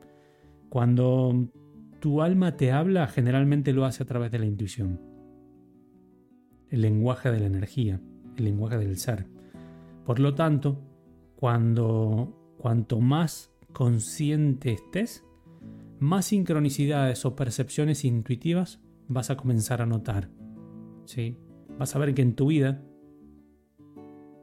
Cuando 0.68 1.48
tu 2.00 2.22
alma 2.22 2.56
te 2.56 2.72
habla, 2.72 3.06
generalmente 3.06 3.72
lo 3.72 3.84
hace 3.84 4.02
a 4.02 4.06
través 4.06 4.30
de 4.30 4.38
la 4.38 4.46
intuición. 4.46 5.00
El 6.68 6.82
lenguaje 6.82 7.30
de 7.30 7.40
la 7.40 7.46
energía, 7.46 8.00
el 8.36 8.44
lenguaje 8.44 8.78
del 8.78 8.96
ser. 8.98 9.26
Por 10.04 10.18
lo 10.18 10.34
tanto, 10.34 10.82
cuando 11.36 12.54
cuanto 12.58 13.00
más 13.00 13.50
consciente 13.72 14.72
estés, 14.72 15.24
más 16.00 16.26
sincronicidades 16.26 17.24
o 17.24 17.36
percepciones 17.36 18.04
intuitivas 18.04 18.80
vas 19.06 19.30
a 19.30 19.36
comenzar 19.36 19.82
a 19.82 19.86
notar. 19.86 20.30
¿sí? 21.04 21.38
Vas 21.78 21.94
a 21.94 21.98
ver 21.98 22.14
que 22.14 22.22
en 22.22 22.34
tu 22.34 22.46
vida 22.46 22.82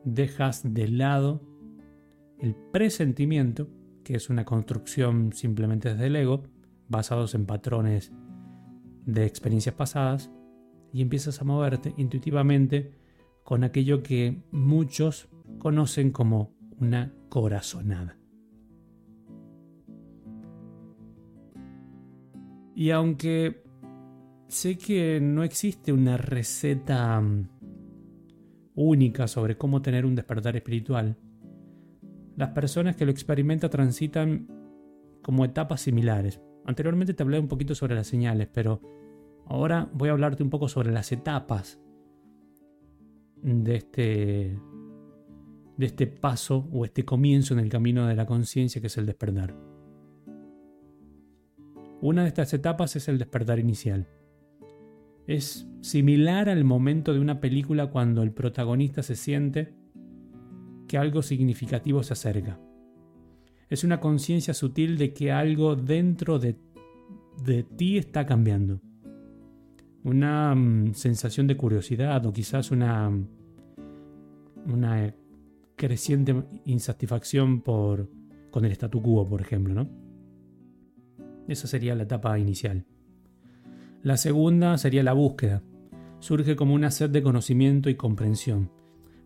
dejas 0.05 0.73
de 0.73 0.87
lado 0.87 1.41
el 2.39 2.55
presentimiento, 2.55 3.67
que 4.03 4.15
es 4.15 4.29
una 4.29 4.45
construcción 4.45 5.33
simplemente 5.33 5.89
desde 5.89 6.07
el 6.07 6.15
ego, 6.15 6.43
basados 6.87 7.33
en 7.33 7.45
patrones 7.45 8.13
de 9.05 9.25
experiencias 9.25 9.75
pasadas, 9.75 10.31
y 10.93 11.01
empiezas 11.01 11.41
a 11.41 11.45
moverte 11.45 11.93
intuitivamente 11.97 12.91
con 13.43 13.63
aquello 13.63 14.03
que 14.03 14.43
muchos 14.51 15.29
conocen 15.57 16.11
como 16.11 16.55
una 16.79 17.13
corazonada. 17.29 18.17
Y 22.77 22.91
aunque 22.91 23.63
sé 24.47 24.77
que 24.77 25.19
no 25.19 25.41
existe 25.41 25.91
una 25.91 26.15
receta 26.15 27.19
mm, 27.19 27.49
única 28.75 29.27
sobre 29.27 29.57
cómo 29.57 29.81
tener 29.81 30.05
un 30.05 30.13
despertar 30.13 30.55
espiritual, 30.55 31.17
las 32.35 32.49
personas 32.49 32.95
que 32.95 33.05
lo 33.05 33.11
experimentan 33.11 33.71
transitan 33.71 34.47
como 35.23 35.43
etapas 35.43 35.81
similares. 35.81 36.39
Anteriormente 36.65 37.15
te 37.15 37.23
hablé 37.23 37.39
un 37.39 37.47
poquito 37.47 37.73
sobre 37.73 37.95
las 37.95 38.05
señales, 38.05 38.47
pero 38.53 38.79
ahora 39.47 39.89
voy 39.95 40.09
a 40.09 40.11
hablarte 40.11 40.43
un 40.43 40.51
poco 40.51 40.67
sobre 40.67 40.91
las 40.91 41.11
etapas 41.11 41.81
de 43.41 43.75
este, 43.75 44.59
de 45.77 45.85
este 45.87 46.05
paso 46.05 46.69
o 46.71 46.85
este 46.85 47.03
comienzo 47.05 47.55
en 47.55 47.59
el 47.59 47.69
camino 47.69 48.05
de 48.05 48.15
la 48.15 48.27
conciencia 48.27 48.79
que 48.81 48.85
es 48.85 48.97
el 48.99 49.07
despertar. 49.07 49.76
Una 52.01 52.21
de 52.21 52.27
estas 52.27 52.53
etapas 52.53 52.95
es 52.95 53.07
el 53.07 53.17
despertar 53.17 53.59
inicial. 53.59 54.07
Es 55.25 55.67
similar 55.81 56.47
al 56.47 56.63
momento 56.63 57.13
de 57.13 57.19
una 57.19 57.39
película 57.39 57.87
cuando 57.89 58.21
el 58.21 58.31
protagonista 58.31 59.01
se 59.01 59.15
siente 59.15 59.73
que 60.87 60.97
algo 60.97 61.21
significativo 61.21 62.03
se 62.03 62.13
acerca. 62.13 62.59
Es 63.69 63.83
una 63.83 63.99
conciencia 63.99 64.53
sutil 64.53 64.97
de 64.97 65.13
que 65.13 65.31
algo 65.31 65.75
dentro 65.75 66.39
de, 66.39 66.55
de 67.43 67.63
ti 67.63 67.97
está 67.97 68.25
cambiando. 68.25 68.79
Una 70.03 70.55
mm, 70.55 70.93
sensación 70.93 71.47
de 71.47 71.57
curiosidad 71.57 72.25
o 72.25 72.31
quizás 72.31 72.71
una, 72.71 73.11
una 74.65 75.13
creciente 75.75 76.43
insatisfacción 76.65 77.61
por, 77.61 78.09
con 78.51 78.63
el 78.63 78.71
statu 78.71 79.01
quo, 79.01 79.27
por 79.27 79.41
ejemplo. 79.41 79.73
¿no? 79.73 80.06
Esa 81.47 81.67
sería 81.67 81.95
la 81.95 82.03
etapa 82.03 82.37
inicial. 82.39 82.85
La 84.03 84.17
segunda 84.17 84.77
sería 84.77 85.03
la 85.03 85.13
búsqueda. 85.13 85.63
Surge 86.19 86.55
como 86.55 86.73
una 86.73 86.91
sed 86.91 87.09
de 87.09 87.21
conocimiento 87.21 87.89
y 87.89 87.95
comprensión 87.95 88.71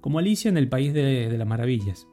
como 0.01 0.17
Alicia 0.17 0.49
en 0.49 0.57
el 0.57 0.67
País 0.67 0.93
de, 0.93 1.33
las 1.37 1.47
Maravillas, 1.47 2.07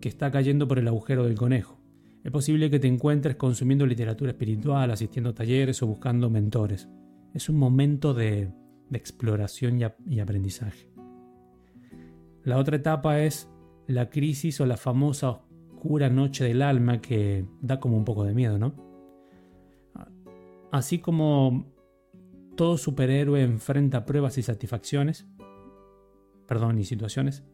que 0.00 0.08
está 0.08 0.30
cayendo 0.30 0.66
por 0.66 0.78
el 0.78 0.88
agujero 0.88 1.24
del 1.24 1.36
conejo. 1.36 1.78
Es 2.24 2.32
posible 2.32 2.70
que 2.70 2.80
te 2.80 2.88
encuentres 2.88 3.36
consumiendo 3.36 3.86
literatura 3.86 4.32
espiritual, 4.32 4.90
asistiendo 4.90 5.30
a 5.30 5.34
talleres 5.34 5.82
o 5.82 5.86
buscando 5.86 6.30
mentores. 6.30 6.88
Es 7.34 7.50
un 7.50 7.56
momento 7.56 8.14
de, 8.14 8.50
exploración 8.90 9.80
y, 10.08 10.20
aprendizaje. 10.20 10.88
La 12.42 12.58
otra 12.58 12.76
etapa 12.76 13.20
es 13.20 13.50
la 13.86 14.08
crisis 14.08 14.60
o 14.60 14.66
la 14.66 14.78
famosa 14.78 15.30
oscura 15.30 16.08
noche 16.08 16.44
del 16.44 16.62
alma 16.62 17.00
que 17.02 17.44
da 17.60 17.80
como 17.80 17.98
un 17.98 18.04
poco 18.04 18.24
de 18.24 18.34
miedo, 18.34 18.58
¿no? 18.58 18.74
Así 20.74 20.98
como 20.98 21.72
todo 22.56 22.78
superhéroe 22.78 23.44
enfrenta 23.44 24.04
pruebas 24.04 24.38
y 24.38 24.42
satisfacciones, 24.42 25.24
perdón, 26.48 26.80
y 26.80 26.84
situaciones. 26.84 27.44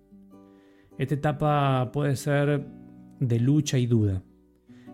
Esta 0.96 1.16
etapa 1.16 1.90
puede 1.92 2.16
ser 2.16 2.66
de 3.18 3.38
lucha 3.38 3.76
y 3.76 3.84
duda. 3.84 4.22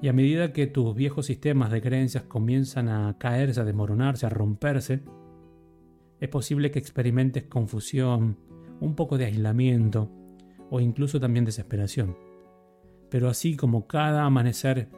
Y 0.02 0.08
a 0.08 0.12
medida 0.12 0.52
que 0.52 0.66
tus 0.66 0.92
viejos 0.96 1.26
sistemas 1.26 1.70
de 1.70 1.80
creencias 1.80 2.24
comienzan 2.24 2.88
a 2.88 3.16
caerse, 3.16 3.60
a 3.60 3.64
desmoronarse, 3.64 4.26
a 4.26 4.30
romperse, 4.30 5.04
es 6.18 6.28
posible 6.28 6.72
que 6.72 6.80
experimentes 6.80 7.44
confusión, 7.44 8.38
un 8.80 8.96
poco 8.96 9.18
de 9.18 9.26
aislamiento 9.26 10.10
o 10.68 10.80
incluso 10.80 11.20
también 11.20 11.44
desesperación. 11.44 12.16
Pero 13.08 13.28
así 13.28 13.54
como 13.54 13.86
cada 13.86 14.24
amanecer 14.24 14.88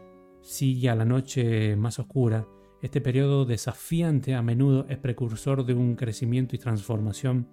sigue 0.41 0.89
a 0.89 0.95
la 0.95 1.05
noche 1.05 1.77
más 1.77 1.99
oscura, 1.99 2.47
este 2.81 3.01
periodo 3.01 3.45
desafiante 3.45 4.35
a 4.35 4.43
menudo 4.43 4.87
es 4.89 4.99
precursor 4.99 5.67
de 5.67 5.75
un 5.75 5.97
crecimiento 5.97 6.55
y 6.55 6.59
transformación 6.59 7.49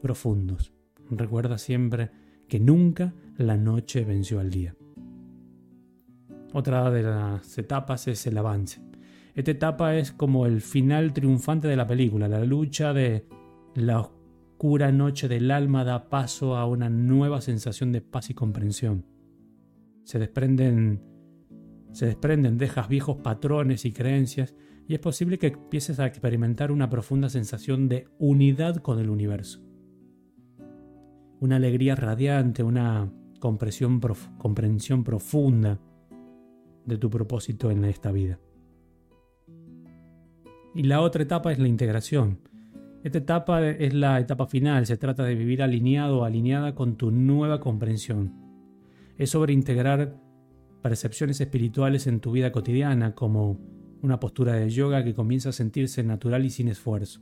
profundos. 0.00 0.72
Recuerda 1.10 1.58
siempre 1.58 2.10
que 2.48 2.60
nunca 2.60 3.14
la 3.36 3.56
noche 3.56 4.04
venció 4.04 4.38
al 4.40 4.50
día. 4.50 4.76
Otra 6.52 6.90
de 6.90 7.02
las 7.02 7.58
etapas 7.58 8.08
es 8.08 8.26
el 8.26 8.38
avance. 8.38 8.80
Esta 9.34 9.52
etapa 9.52 9.96
es 9.96 10.12
como 10.12 10.46
el 10.46 10.60
final 10.60 11.12
triunfante 11.12 11.68
de 11.68 11.76
la 11.76 11.86
película. 11.86 12.28
La 12.28 12.44
lucha 12.44 12.92
de 12.92 13.26
la 13.74 14.00
oscura 14.00 14.90
noche 14.92 15.28
del 15.28 15.50
alma 15.50 15.84
da 15.84 16.08
paso 16.08 16.56
a 16.56 16.66
una 16.66 16.90
nueva 16.90 17.40
sensación 17.40 17.92
de 17.92 18.00
paz 18.00 18.30
y 18.30 18.34
comprensión. 18.34 19.06
Se 20.04 20.18
desprenden, 20.18 21.00
se 21.92 22.06
desprenden, 22.06 22.58
dejas 22.58 22.88
viejos 22.88 23.18
patrones 23.18 23.84
y 23.84 23.92
creencias 23.92 24.54
y 24.86 24.94
es 24.94 25.00
posible 25.00 25.38
que 25.38 25.48
empieces 25.48 26.00
a 26.00 26.06
experimentar 26.06 26.72
una 26.72 26.90
profunda 26.90 27.28
sensación 27.28 27.88
de 27.88 28.08
unidad 28.18 28.76
con 28.76 28.98
el 28.98 29.10
universo 29.10 29.70
una 31.40 31.56
alegría 31.56 31.96
radiante, 31.96 32.62
una 32.62 33.10
comprensión, 33.40 34.00
profunda 35.04 35.80
de 36.84 36.98
tu 36.98 37.10
propósito 37.10 37.70
en 37.70 37.84
esta 37.86 38.12
vida. 38.12 38.38
Y 40.74 40.84
la 40.84 41.00
otra 41.00 41.22
etapa 41.22 41.50
es 41.50 41.58
la 41.58 41.66
integración. 41.66 42.38
Esta 43.02 43.18
etapa 43.18 43.66
es 43.66 43.94
la 43.94 44.20
etapa 44.20 44.46
final, 44.46 44.84
se 44.84 44.98
trata 44.98 45.24
de 45.24 45.34
vivir 45.34 45.62
alineado 45.62 46.20
o 46.20 46.24
alineada 46.24 46.74
con 46.74 46.96
tu 46.96 47.10
nueva 47.10 47.58
comprensión. 47.58 48.34
Es 49.16 49.30
sobre 49.30 49.54
integrar 49.54 50.20
percepciones 50.82 51.40
espirituales 51.40 52.06
en 52.06 52.20
tu 52.20 52.32
vida 52.32 52.52
cotidiana, 52.52 53.14
como 53.14 53.58
una 54.02 54.18
postura 54.18 54.54
de 54.54 54.70
yoga 54.70 55.04
que 55.04 55.14
comienza 55.14 55.50
a 55.50 55.52
sentirse 55.52 56.02
natural 56.02 56.44
y 56.44 56.50
sin 56.50 56.68
esfuerzo. 56.68 57.20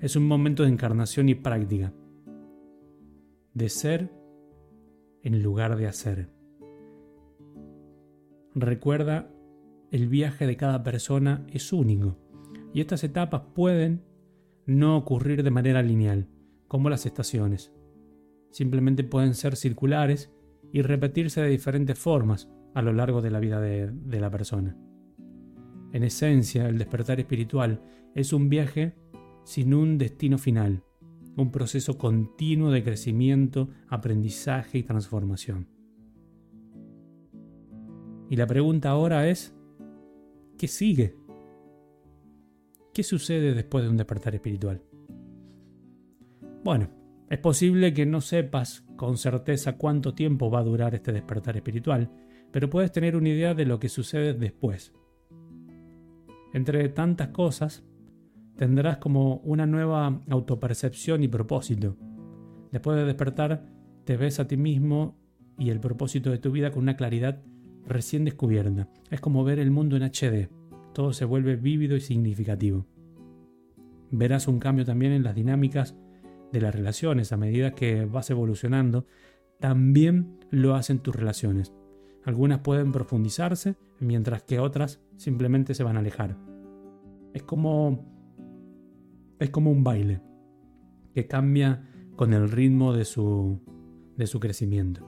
Es 0.00 0.16
un 0.16 0.26
momento 0.26 0.62
de 0.62 0.70
encarnación 0.70 1.28
y 1.28 1.34
práctica 1.34 1.92
de 3.54 3.68
ser 3.68 4.12
en 5.22 5.42
lugar 5.42 5.76
de 5.76 5.86
hacer. 5.86 6.28
Recuerda, 8.54 9.30
el 9.90 10.08
viaje 10.08 10.46
de 10.46 10.56
cada 10.56 10.82
persona 10.82 11.46
es 11.52 11.72
único 11.72 12.18
y 12.74 12.80
estas 12.80 13.04
etapas 13.04 13.42
pueden 13.54 14.02
no 14.66 14.96
ocurrir 14.96 15.42
de 15.42 15.50
manera 15.50 15.82
lineal, 15.82 16.28
como 16.68 16.90
las 16.90 17.06
estaciones. 17.06 17.72
Simplemente 18.50 19.04
pueden 19.04 19.34
ser 19.34 19.56
circulares 19.56 20.32
y 20.72 20.82
repetirse 20.82 21.40
de 21.40 21.48
diferentes 21.48 21.98
formas 21.98 22.50
a 22.76 22.82
lo 22.82 22.92
largo 22.92 23.22
de 23.22 23.30
la 23.30 23.40
vida 23.40 23.58
de, 23.58 24.20
la 24.20 24.30
persona. 24.30 24.76
En 25.94 26.02
esencia, 26.02 26.68
el 26.68 26.76
despertar 26.76 27.18
espiritual 27.18 27.80
es 28.14 28.34
un 28.34 28.50
viaje 28.50 28.94
sin 29.44 29.72
un 29.72 29.96
destino 29.96 30.36
final, 30.36 30.82
un 31.38 31.50
proceso 31.50 31.96
continuo 31.96 32.70
de 32.70 32.84
crecimiento, 32.84 33.70
aprendizaje 33.88 34.76
y 34.76 34.82
transformación. 34.82 35.68
Y 38.28 38.36
la 38.36 38.46
pregunta 38.46 38.90
ahora 38.90 39.26
es, 39.26 39.56
¿qué 40.58 40.68
sigue? 40.68 41.16
¿Qué 42.92 43.02
sucede 43.02 43.54
después 43.54 43.84
de 43.84 43.90
un 43.90 43.96
despertar 43.96 44.34
espiritual? 44.34 44.82
Bueno, 46.62 46.90
es 47.30 47.38
posible 47.38 47.94
que 47.94 48.04
no 48.04 48.20
sepas 48.20 48.84
con 48.96 49.16
certeza 49.16 49.78
cuánto 49.78 50.12
tiempo 50.12 50.50
va 50.50 50.58
a 50.58 50.64
durar 50.64 50.94
este 50.94 51.12
despertar 51.12 51.56
espiritual, 51.56 52.10
pero 52.56 52.70
puedes 52.70 52.90
tener 52.90 53.16
una 53.16 53.28
idea 53.28 53.52
de 53.52 53.66
lo 53.66 53.78
que 53.78 53.90
sucede 53.90 54.32
después. 54.32 54.94
Entre 56.54 56.88
tantas 56.88 57.28
cosas, 57.28 57.84
tendrás 58.56 58.96
como 58.96 59.42
una 59.44 59.66
nueva 59.66 60.22
autopercepción 60.30 61.22
y 61.22 61.28
propósito. 61.28 61.98
Después 62.72 62.96
de 62.96 63.04
despertar, 63.04 63.66
te 64.04 64.16
ves 64.16 64.40
a 64.40 64.48
ti 64.48 64.56
mismo 64.56 65.18
y 65.58 65.68
el 65.68 65.80
propósito 65.80 66.30
de 66.30 66.38
tu 66.38 66.50
vida 66.50 66.70
con 66.70 66.84
una 66.84 66.96
claridad 66.96 67.42
recién 67.86 68.24
descubierta. 68.24 68.88
Es 69.10 69.20
como 69.20 69.44
ver 69.44 69.58
el 69.58 69.70
mundo 69.70 69.98
en 69.98 70.04
HD. 70.04 70.48
Todo 70.94 71.12
se 71.12 71.26
vuelve 71.26 71.56
vívido 71.56 71.94
y 71.94 72.00
significativo. 72.00 72.86
Verás 74.10 74.48
un 74.48 74.60
cambio 74.60 74.86
también 74.86 75.12
en 75.12 75.24
las 75.24 75.34
dinámicas 75.34 75.94
de 76.54 76.62
las 76.62 76.74
relaciones 76.74 77.32
a 77.32 77.36
medida 77.36 77.72
que 77.72 78.06
vas 78.06 78.30
evolucionando. 78.30 79.04
También 79.60 80.38
lo 80.50 80.74
hacen 80.74 81.00
tus 81.00 81.14
relaciones. 81.14 81.74
Algunas 82.26 82.58
pueden 82.58 82.92
profundizarse, 82.92 83.76
mientras 84.00 84.42
que 84.42 84.58
otras 84.58 85.00
simplemente 85.16 85.74
se 85.74 85.84
van 85.84 85.96
a 85.96 86.00
alejar. 86.00 86.36
Es 87.32 87.42
como 87.44 88.04
es 89.38 89.50
como 89.50 89.70
un 89.70 89.84
baile 89.84 90.20
que 91.14 91.26
cambia 91.26 91.88
con 92.16 92.32
el 92.32 92.50
ritmo 92.50 92.92
de 92.92 93.04
su, 93.04 93.60
de 94.16 94.26
su 94.26 94.40
crecimiento. 94.40 95.06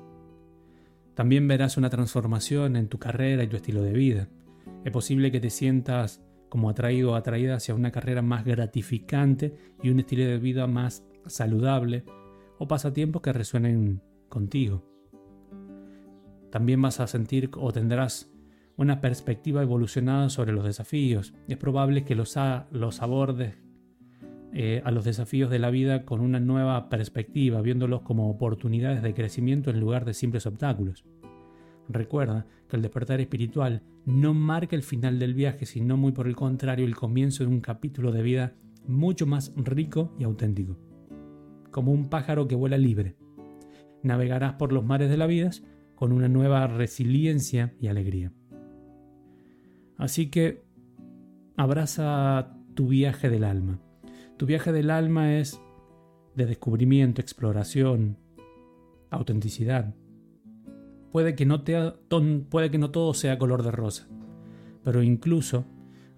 También 1.15 1.49
verás 1.49 1.77
una 1.77 1.91
transformación 1.91 2.77
en 2.77 2.89
tu 2.89 2.99
carrera 2.99 3.43
y 3.43 3.49
tu 3.49 3.57
estilo 3.57 3.83
de 3.83 3.93
vida. 3.93 4.29
Es 4.85 4.93
posible 4.93 5.33
que 5.33 5.41
te 5.41 5.51
sientas 5.51 6.23
como 6.49 6.71
atraído 6.71 7.13
o 7.13 7.15
atraída 7.15 7.57
hacia 7.57 7.75
una 7.75 7.91
carrera 7.91 8.23
más 8.23 8.45
gratificante 8.45 9.57
y 9.83 9.91
un 9.91 9.99
estilo 9.99 10.25
de 10.25 10.39
vida 10.39 10.67
más 10.67 11.05
saludable 11.27 12.05
o 12.59 12.69
pasatiempos 12.69 13.23
que 13.23 13.33
resuenen 13.33 14.03
contigo. 14.29 14.85
También 16.51 16.81
vas 16.81 17.01
a 17.01 17.07
sentir 17.07 17.51
o 17.57 17.73
tendrás 17.73 18.31
una 18.77 19.01
perspectiva 19.01 19.63
evolucionada 19.63 20.31
sobre 20.31 20.53
los 20.53 20.65
desafíos. 20.65 21.35
Es 21.49 21.57
probable 21.57 22.05
que 22.05 22.15
los, 22.15 22.37
los 22.71 23.03
abordes 23.03 23.57
eh, 24.53 24.81
a 24.85 24.91
los 24.91 25.05
desafíos 25.05 25.51
de 25.51 25.59
la 25.59 25.71
vida 25.71 26.05
con 26.05 26.21
una 26.21 26.41
nueva 26.41 26.89
perspectiva, 26.89 27.61
viéndolos 27.61 28.03
como 28.03 28.31
oportunidades 28.31 29.03
de 29.03 29.15
crecimiento 29.15 29.71
en 29.71 29.81
lugar 29.81 30.05
de 30.05 30.15
simples 30.15 30.47
obstáculos. 30.47 31.05
Recuerda 31.89 32.47
que 32.69 32.77
el 32.77 32.83
despertar 32.83 33.21
espiritual 33.21 33.83
no 34.07 34.33
marca 34.33 34.77
el 34.77 34.83
final 34.83 35.19
del 35.19 35.35
viaje, 35.35 35.67
sino 35.67 35.97
muy 35.97 36.13
por 36.13 36.27
el 36.29 36.37
contrario 36.37 36.87
el 36.87 36.97
comienzo 36.97 37.45
de 37.45 37.51
un 37.51 37.61
capítulo 37.61 38.13
de 38.13 38.23
vida 38.23 38.55
mucho 38.87 39.27
más 39.27 39.53
rico 39.57 40.15
y 40.19 40.25
auténtico. 40.25 40.79
Como 41.71 41.93
un 41.93 42.09
pájaro 42.09 42.49
que 42.49 42.55
vuela 42.55 42.79
libre, 42.79 43.17
navegarás 44.03 44.55
por 44.55 44.73
los 44.73 44.85
mares 44.85 45.11
de 45.11 45.17
la 45.17 45.27
vida 45.27 45.51
con 45.99 46.13
una 46.13 46.29
nueva 46.29 46.67
resiliencia 46.67 47.75
y 47.81 47.89
alegría. 47.89 48.33
Así 49.97 50.31
que 50.31 50.63
abraza 51.57 52.57
tu 52.75 52.89
viaje 52.89 53.29
del 53.29 53.45
alma 53.45 53.81
tu 54.39 54.47
viaje 54.47 54.71
del 54.71 54.91
alma 54.91 55.35
es 55.35 55.61
de 56.37 56.47
descubrimiento, 56.47 57.21
exploración, 57.21 58.19
autenticidad. 59.11 59.97
Puede 61.11 61.35
que, 61.35 61.45
no 61.45 61.65
puede 61.65 62.71
que 62.71 62.79
no 62.79 62.91
todo 62.93 63.15
sea 63.15 63.37
color 63.37 63.65
de 63.65 63.73
rosa, 63.73 64.07
pero 64.85 65.03
incluso 65.03 65.65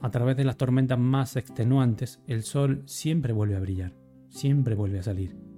a 0.01 0.11
través 0.11 0.37
de 0.37 0.45
las 0.45 0.59
tormentas 0.59 0.99
más 0.99 1.37
extenuantes, 1.37 2.23
el 2.27 2.43
sol 2.43 2.83
siempre 2.85 3.33
vuelve 3.33 3.57
a 3.57 3.61
brillar, 3.61 3.95
siempre 4.29 4.75
vuelve 4.75 4.99
a 4.99 5.03
salir. 5.03 5.50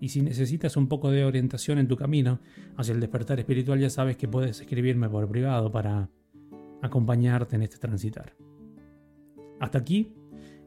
Y 0.00 0.10
si 0.10 0.22
necesitas 0.22 0.76
un 0.76 0.88
poco 0.88 1.10
de 1.10 1.24
orientación 1.24 1.78
en 1.78 1.88
tu 1.88 1.96
camino 1.96 2.40
hacia 2.76 2.94
el 2.94 3.00
despertar 3.00 3.38
espiritual, 3.38 3.80
ya 3.80 3.90
sabes 3.90 4.16
que 4.16 4.28
puedes 4.28 4.60
escribirme 4.60 5.08
por 5.08 5.28
privado 5.28 5.70
para 5.72 6.08
acompañarte 6.82 7.56
en 7.56 7.62
este 7.62 7.78
transitar. 7.78 8.36
Hasta 9.60 9.78
aquí 9.78 10.12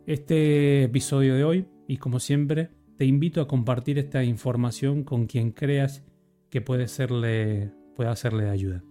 este 0.05 0.83
episodio 0.83 1.35
de 1.35 1.43
hoy 1.43 1.65
y 1.87 1.97
como 1.97 2.19
siempre 2.19 2.71
te 2.97 3.05
invito 3.05 3.41
a 3.41 3.47
compartir 3.47 3.97
esta 3.97 4.23
información 4.23 5.03
con 5.03 5.27
quien 5.27 5.51
creas 5.51 6.03
que 6.49 6.61
puede, 6.61 6.87
serle, 6.87 7.71
pueda 7.95 8.15
serle 8.15 8.43
de 8.43 8.49
ayuda. 8.49 8.83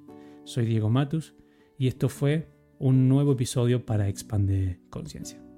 Soy 0.44 0.64
Diego 0.64 0.88
Matus 0.88 1.34
y 1.78 1.88
esto 1.88 2.08
fue 2.08 2.48
un 2.78 3.08
nuevo 3.08 3.32
episodio 3.32 3.84
para 3.84 4.08
Expande 4.08 4.80
Conciencia. 4.88 5.49